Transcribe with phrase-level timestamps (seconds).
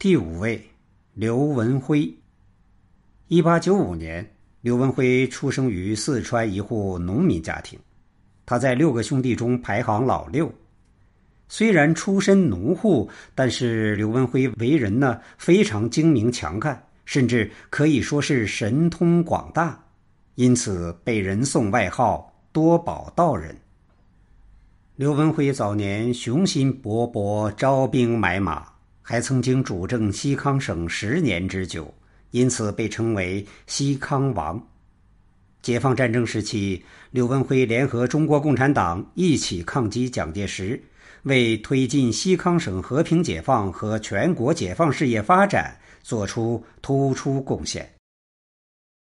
[0.00, 0.58] 第五位，
[1.12, 2.10] 刘文辉。
[3.28, 4.26] 一八九五年，
[4.62, 7.78] 刘文辉出生于四川一户农民家庭，
[8.46, 10.50] 他在六个兄弟中排行老六。
[11.50, 19.78] 虽然出身农户，但是刘文辉为人呢非常精明强干，甚至可以说是神通广大，
[20.36, 23.54] 因此被人送外号“多宝道人”。
[24.96, 28.66] 刘文辉早年雄心勃勃，招兵买马，
[29.10, 31.92] 还曾经主政西康省十年之久，
[32.30, 34.64] 因此被称为“西康王”。
[35.62, 40.80] 解放战争时期，刘文辉联合中国共产党一起抗击蒋介石。
[41.24, 47.92] 为推进西康省和平解放和全国解放事业发展作出突出贡献。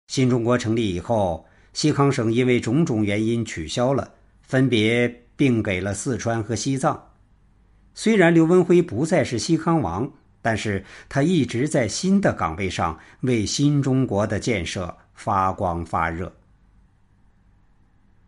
[0.08, 4.10] 新中国成立以后，西康省因为种种原因取消了，
[4.42, 6.98] 分别并给了四川和西藏。
[7.98, 10.08] 虽然刘文辉不再是西康王，
[10.40, 16.32] 但是他一直在新的岗位上为新中国的建设发光发热。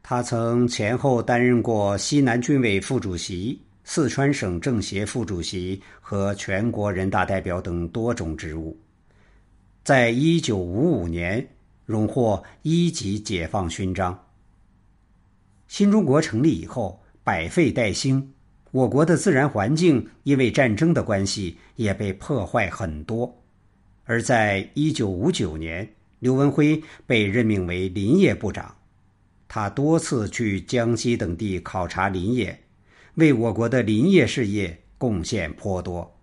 [0.02, 3.61] 他曾前后担任过西南军委副主席。
[3.83, 8.77] 四川省政协副主席和全国人大代表等多种职务，
[9.83, 11.47] 在一九五五年
[11.88, 14.27] 荣获一级解放勋章。
[15.67, 18.31] 新中国成立以后，百废待兴，
[18.72, 23.36] 我国的自然环境因为战争的关系也被破坏很多。
[24.06, 25.88] 而在一九五九年，
[26.20, 28.75] 刘文辉被任命为林业部长，
[29.47, 32.59] 他多次去江西等地考察林业。
[33.16, 36.16] 为我国的林业事业贡献颇多。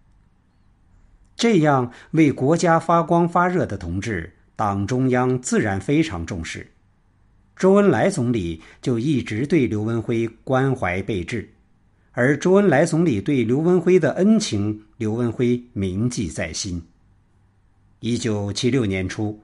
[1.36, 6.66] 这样为国家发光发热的同志，党中央自然非常重视。
[7.54, 11.48] 周恩来总理就一直对刘文辉关怀备至，
[12.18, 16.82] 而周恩来总理对刘文辉的恩情，刘文辉铭记在心。
[18.00, 19.38] 一九七六年初，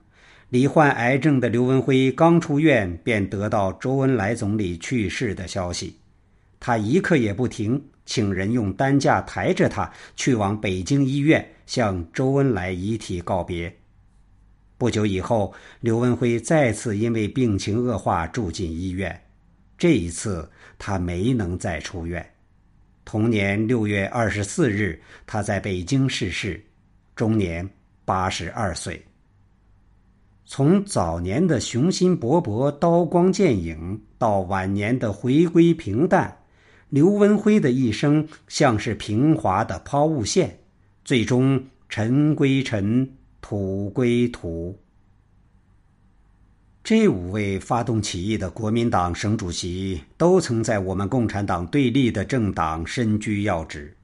[0.48, 5.98] 罹患癌症的刘文辉刚出院，便得到周恩来总理去世的消息。
[6.58, 13.70] 他一刻也不停，请人用担架抬着他去往北京医院，向周恩来遗体告别。
[14.78, 19.24] 不久以后，刘文辉再次因为病情恶化住进医院，
[19.76, 22.26] 这一次他没能再出院。
[23.04, 26.62] 同年六月二十四日，他在北京逝世，
[27.14, 27.68] 终年
[28.04, 29.02] 八十二岁。
[30.44, 36.36] 从早年的雄心勃勃、刀光剑影，到晚年的回归平淡。
[36.90, 40.58] 刘文辉的一生像是平滑的抛物线，
[41.04, 43.10] 最终尘归尘，
[43.40, 44.78] 土归土。
[46.84, 53.96] 这五位发动起义的国民党省主席，都曾在我们共产党对立的政党身居要职，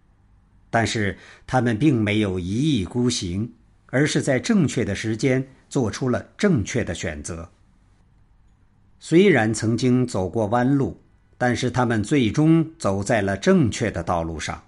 [0.70, 2.46] 但是他们并没有一
[2.78, 3.52] 意孤行，
[3.86, 7.50] 而是在正确的时间做出了正确的选择。
[8.98, 11.00] 虽然曾经走过弯路。
[11.40, 14.64] 但是他们最终走在了正确的道路上。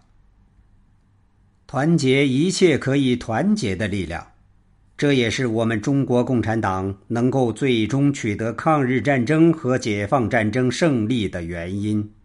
[1.66, 4.25] 团结一切可以团结的力量，
[5.00, 12.20] 这也是我们中国共产党能够最终取得抗日战争和解放战争胜利的原因。